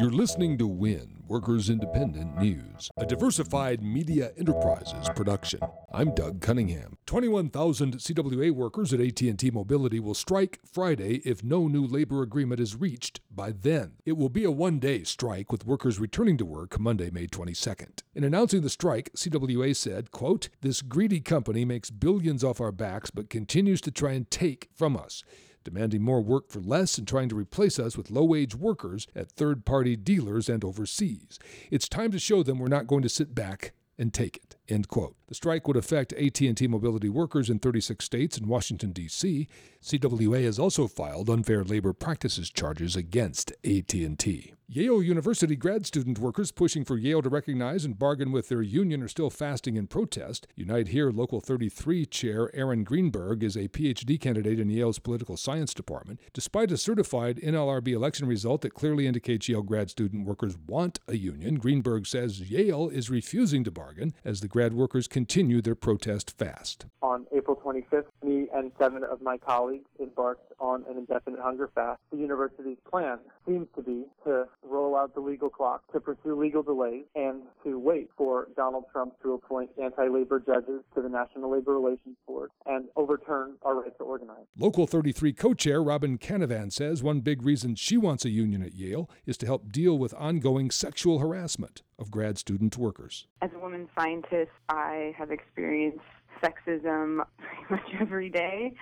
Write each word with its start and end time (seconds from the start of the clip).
You're 0.00 0.10
listening 0.10 0.56
to 0.56 0.66
WIN, 0.66 1.24
Workers 1.28 1.68
Independent 1.68 2.38
News, 2.38 2.90
a 2.96 3.04
diversified 3.04 3.82
media 3.82 4.30
enterprises 4.38 5.10
production. 5.14 5.60
I'm 5.92 6.14
Doug 6.14 6.40
Cunningham. 6.40 6.96
21,000 7.04 7.98
CWA 7.98 8.50
workers 8.50 8.94
at 8.94 9.00
AT&T 9.00 9.50
Mobility 9.50 10.00
will 10.00 10.14
strike 10.14 10.58
Friday 10.64 11.16
if 11.26 11.44
no 11.44 11.68
new 11.68 11.86
labor 11.86 12.22
agreement 12.22 12.60
is 12.60 12.74
reached 12.74 13.20
by 13.30 13.52
then. 13.52 13.96
It 14.06 14.16
will 14.16 14.30
be 14.30 14.44
a 14.44 14.50
one-day 14.50 15.04
strike 15.04 15.52
with 15.52 15.66
workers 15.66 16.00
returning 16.00 16.38
to 16.38 16.46
work 16.46 16.80
Monday, 16.80 17.10
May 17.10 17.26
22nd. 17.26 18.02
In 18.14 18.24
announcing 18.24 18.62
the 18.62 18.70
strike, 18.70 19.10
CWA 19.14 19.76
said, 19.76 20.12
quote, 20.12 20.48
"This 20.62 20.80
greedy 20.80 21.20
company 21.20 21.66
makes 21.66 21.90
billions 21.90 22.42
off 22.42 22.58
our 22.58 22.72
backs 22.72 23.10
but 23.10 23.28
continues 23.28 23.82
to 23.82 23.90
try 23.90 24.12
and 24.12 24.30
take 24.30 24.70
from 24.72 24.96
us." 24.96 25.22
Demanding 25.64 26.02
more 26.02 26.20
work 26.20 26.48
for 26.48 26.60
less 26.60 26.98
and 26.98 27.06
trying 27.06 27.28
to 27.28 27.34
replace 27.34 27.78
us 27.78 27.96
with 27.96 28.10
low 28.10 28.24
wage 28.24 28.54
workers 28.54 29.06
at 29.14 29.30
third 29.30 29.64
party 29.64 29.96
dealers 29.96 30.48
and 30.48 30.64
overseas. 30.64 31.38
It's 31.70 31.88
time 31.88 32.10
to 32.12 32.18
show 32.18 32.42
them 32.42 32.58
we're 32.58 32.68
not 32.68 32.86
going 32.86 33.02
to 33.02 33.08
sit 33.08 33.34
back 33.34 33.72
and 33.98 34.14
take 34.14 34.38
it. 34.38 34.56
End 34.68 34.88
quote. 34.88 35.14
The 35.28 35.34
strike 35.34 35.68
would 35.68 35.76
affect 35.76 36.14
AT&T 36.14 36.66
Mobility 36.66 37.10
workers 37.10 37.50
in 37.50 37.58
36 37.58 38.02
states 38.02 38.38
and 38.38 38.46
Washington 38.46 38.92
D.C. 38.92 39.46
CWA 39.82 40.44
has 40.44 40.58
also 40.58 40.88
filed 40.88 41.28
unfair 41.28 41.62
labor 41.62 41.92
practices 41.92 42.50
charges 42.50 42.96
against 42.96 43.52
AT&T. 43.64 44.54
Yale 44.72 45.02
University 45.02 45.56
grad 45.56 45.84
student 45.84 46.16
workers 46.20 46.52
pushing 46.52 46.84
for 46.84 46.96
Yale 46.96 47.22
to 47.22 47.28
recognize 47.28 47.84
and 47.84 47.98
bargain 47.98 48.30
with 48.30 48.48
their 48.48 48.62
union 48.62 49.02
are 49.02 49.08
still 49.08 49.28
fasting 49.28 49.74
in 49.74 49.88
protest. 49.88 50.46
Unite 50.54 50.86
Here 50.86 51.10
Local 51.10 51.40
33 51.40 52.06
chair 52.06 52.48
Aaron 52.54 52.84
Greenberg 52.84 53.42
is 53.42 53.56
a 53.56 53.66
PhD 53.66 54.20
candidate 54.20 54.60
in 54.60 54.70
Yale's 54.70 55.00
political 55.00 55.36
science 55.36 55.74
department. 55.74 56.20
Despite 56.32 56.70
a 56.70 56.76
certified 56.76 57.38
NLRB 57.38 57.88
election 57.88 58.28
result 58.28 58.60
that 58.60 58.72
clearly 58.72 59.08
indicates 59.08 59.48
Yale 59.48 59.62
grad 59.62 59.90
student 59.90 60.24
workers 60.24 60.56
want 60.68 61.00
a 61.08 61.16
union, 61.16 61.56
Greenberg 61.56 62.06
says 62.06 62.48
Yale 62.48 62.88
is 62.90 63.10
refusing 63.10 63.64
to 63.64 63.72
bargain 63.72 64.14
as 64.24 64.40
the 64.40 64.46
grad 64.46 64.72
workers 64.72 65.08
continue 65.08 65.60
their 65.60 65.74
protest 65.74 66.38
fast. 66.38 66.86
On 67.02 67.26
April 67.36 67.56
25th, 67.56 68.04
me 68.22 68.46
and 68.54 68.70
seven 68.78 69.02
of 69.02 69.20
my 69.20 69.36
colleagues 69.36 69.88
embarked 69.98 70.52
on 70.60 70.84
an 70.88 70.96
indefinite 70.96 71.40
hunger 71.40 71.68
fast. 71.74 71.98
The 72.12 72.18
university's 72.18 72.78
plan 72.88 73.18
seems 73.44 73.66
to 73.74 73.82
be 73.82 74.04
to 74.24 74.46
roll 74.62 74.96
out 74.96 75.14
the 75.14 75.20
legal 75.20 75.48
clock, 75.48 75.82
to 75.92 76.00
pursue 76.00 76.38
legal 76.38 76.62
delays, 76.62 77.04
and 77.14 77.42
to 77.64 77.78
wait 77.78 78.08
for 78.16 78.48
Donald 78.56 78.84
Trump 78.92 79.14
to 79.22 79.34
appoint 79.34 79.70
anti-labor 79.82 80.40
judges 80.40 80.82
to 80.94 81.02
the 81.02 81.08
National 81.08 81.50
Labor 81.50 81.74
Relations 81.74 82.16
Board 82.26 82.50
and 82.66 82.86
overturn 82.96 83.54
our 83.62 83.82
right 83.82 83.96
to 83.98 84.04
organize. 84.04 84.44
Local 84.58 84.86
33 84.86 85.32
co-chair 85.32 85.82
Robin 85.82 86.18
Canavan 86.18 86.72
says 86.72 87.02
one 87.02 87.20
big 87.20 87.42
reason 87.42 87.74
she 87.74 87.96
wants 87.96 88.24
a 88.24 88.30
union 88.30 88.62
at 88.62 88.74
Yale 88.74 89.08
is 89.26 89.36
to 89.38 89.46
help 89.46 89.72
deal 89.72 89.98
with 89.98 90.14
ongoing 90.14 90.70
sexual 90.70 91.18
harassment 91.18 91.82
of 91.98 92.10
grad 92.10 92.38
student 92.38 92.76
workers. 92.76 93.26
As 93.42 93.50
a 93.54 93.58
woman 93.58 93.88
scientist, 93.98 94.50
I 94.68 95.14
have 95.16 95.30
experienced 95.30 96.00
sexism 96.42 97.24
pretty 97.38 97.64
much 97.70 98.00
every 98.00 98.30
day 98.30 98.74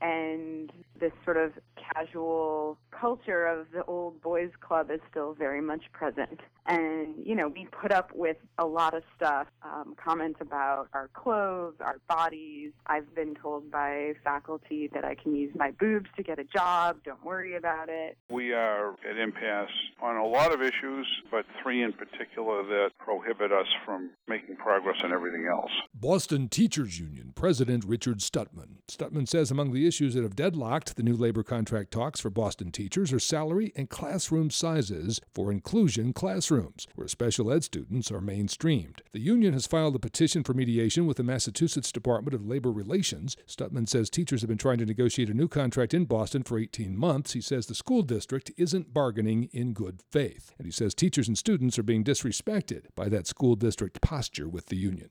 and 0.00 0.72
this 0.98 1.12
sort 1.24 1.36
of 1.36 1.52
casual 1.94 2.78
culture 2.90 3.46
of 3.46 3.66
the 3.72 3.84
old 3.84 4.20
boys 4.22 4.50
club 4.60 4.90
is 4.90 5.00
still 5.10 5.34
very 5.34 5.60
much 5.60 5.82
present. 5.92 6.40
And, 6.66 7.14
you 7.24 7.36
know, 7.36 7.48
we 7.48 7.66
put 7.66 7.92
up 7.92 8.10
with 8.14 8.38
a 8.58 8.66
lot 8.66 8.94
of 8.94 9.02
stuff, 9.14 9.46
um, 9.62 9.94
comments 10.02 10.38
about 10.40 10.88
our 10.94 11.08
clothes, 11.14 11.74
our 11.80 12.00
bodies. 12.08 12.72
I've 12.86 13.14
been 13.14 13.36
told 13.36 13.70
by 13.70 14.14
faculty 14.24 14.90
that 14.92 15.04
I 15.04 15.14
can 15.14 15.36
use 15.36 15.52
my 15.54 15.70
boobs 15.72 16.06
to 16.16 16.22
get 16.22 16.38
a 16.38 16.44
job. 16.44 16.98
Don't 17.04 17.24
worry 17.24 17.54
about 17.56 17.88
it. 17.88 18.18
We 18.30 18.52
are 18.52 18.94
at 19.08 19.16
impasse 19.16 19.68
on 20.02 20.16
a 20.16 20.26
lot 20.26 20.52
of 20.52 20.60
issues, 20.60 21.06
but 21.30 21.44
three 21.62 21.82
in 21.82 21.92
particular 21.92 22.64
that 22.64 22.90
prohibit 22.98 23.52
us 23.52 23.68
from 23.84 24.10
making 24.26 24.56
progress 24.56 24.96
on 25.04 25.12
everything 25.12 25.46
else. 25.48 25.70
Boston 25.94 26.48
Teachers 26.48 26.98
Union 26.98 27.32
President 27.34 27.84
Richard 27.84 28.18
Stutman. 28.18 28.78
Stutman 28.88 29.28
says 29.28 29.50
among 29.50 29.72
the 29.72 29.86
issues 29.86 30.14
that 30.14 30.22
have 30.22 30.36
deadlocked 30.36 30.94
the 30.94 31.02
new 31.02 31.16
labor 31.16 31.42
contract 31.42 31.90
talks 31.90 32.20
for 32.20 32.30
Boston 32.30 32.70
teachers 32.70 33.12
are 33.12 33.18
salary 33.18 33.72
and 33.74 33.90
classroom 33.90 34.48
sizes 34.48 35.20
for 35.34 35.50
inclusion 35.50 36.12
classrooms, 36.12 36.86
where 36.94 37.08
special 37.08 37.52
ed 37.52 37.64
students 37.64 38.12
are 38.12 38.20
mainstreamed. 38.20 39.00
The 39.12 39.20
union 39.20 39.54
has 39.54 39.66
filed 39.66 39.96
a 39.96 39.98
petition 39.98 40.44
for 40.44 40.54
mediation 40.54 41.04
with 41.04 41.16
the 41.16 41.24
Massachusetts 41.24 41.90
Department 41.90 42.32
of 42.32 42.46
Labor 42.46 42.70
Relations. 42.70 43.36
Stutman 43.48 43.88
says 43.88 44.08
teachers 44.08 44.42
have 44.42 44.48
been 44.48 44.56
trying 44.56 44.78
to 44.78 44.86
negotiate 44.86 45.30
a 45.30 45.34
new 45.34 45.48
contract 45.48 45.92
in 45.92 46.04
Boston 46.04 46.44
for 46.44 46.56
18 46.56 46.96
months. 46.96 47.32
He 47.32 47.40
says 47.40 47.66
the 47.66 47.74
school 47.74 48.02
district 48.02 48.52
isn't 48.56 48.94
bargaining 48.94 49.48
in 49.52 49.72
good 49.72 50.00
faith. 50.12 50.52
And 50.58 50.66
he 50.66 50.72
says 50.72 50.94
teachers 50.94 51.26
and 51.26 51.36
students 51.36 51.76
are 51.76 51.82
being 51.82 52.04
disrespected 52.04 52.84
by 52.94 53.08
that 53.08 53.26
school 53.26 53.56
district 53.56 54.00
posture 54.00 54.48
with 54.48 54.66
the 54.66 54.76
union. 54.76 55.10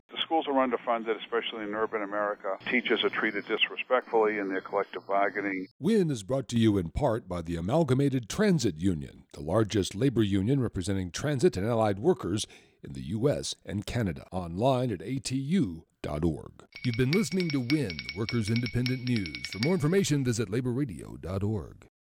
The 0.56 0.62
schools 0.62 0.72
are 0.72 0.78
underfunded, 0.78 1.20
especially 1.22 1.64
in 1.64 1.76
urban 1.76 2.02
America. 2.02 2.58
Teachers 2.72 3.04
are 3.04 3.10
treated 3.10 3.46
disrespectfully 3.46 4.38
in 4.38 4.48
their 4.48 4.62
collective 4.62 5.06
bargaining. 5.06 5.68
WIN 5.80 6.10
is 6.10 6.24
brought 6.24 6.48
to 6.50 6.58
you 6.58 6.78
in 6.78 6.92
part 6.92 7.28
by 7.28 7.42
the 7.42 7.58
Amalgamated 7.58 8.30
Transit 8.30 8.78
Union, 8.78 9.24
the 9.34 9.42
largest 9.42 9.96
labor 9.96 10.24
union 10.24 10.62
representing 10.62 11.12
transit 11.12 11.58
and 11.58 11.68
allied 11.68 12.00
workers 12.00 12.48
in 12.84 12.94
the 12.94 13.02
U.S. 13.02 13.56
and 13.66 13.86
Canada. 13.86 14.26
Online 14.32 14.92
at 14.92 15.00
atu.org. 15.00 16.52
You've 16.86 16.98
been 16.98 17.12
listening 17.12 17.50
to 17.50 17.60
WIN, 17.72 17.98
Workers 18.16 18.50
Independent 18.50 19.04
News. 19.10 19.48
For 19.52 19.60
more 19.60 19.74
information, 19.74 20.24
visit 20.24 20.50
laborradio.org. 20.50 21.90